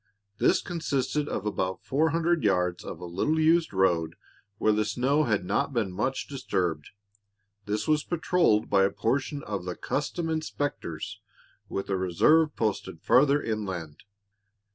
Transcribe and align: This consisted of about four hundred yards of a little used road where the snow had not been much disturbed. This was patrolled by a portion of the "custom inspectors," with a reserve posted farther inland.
This 0.39 0.63
consisted 0.63 1.29
of 1.29 1.45
about 1.45 1.83
four 1.83 2.09
hundred 2.09 2.43
yards 2.43 2.83
of 2.83 2.99
a 2.99 3.05
little 3.05 3.39
used 3.39 3.71
road 3.71 4.15
where 4.57 4.71
the 4.71 4.83
snow 4.83 5.25
had 5.25 5.45
not 5.45 5.73
been 5.73 5.91
much 5.93 6.25
disturbed. 6.27 6.89
This 7.67 7.87
was 7.87 8.03
patrolled 8.03 8.67
by 8.67 8.81
a 8.83 8.89
portion 8.89 9.43
of 9.43 9.63
the 9.63 9.75
"custom 9.75 10.27
inspectors," 10.27 11.19
with 11.69 11.87
a 11.87 11.97
reserve 11.97 12.55
posted 12.55 13.03
farther 13.03 13.43
inland. 13.43 14.01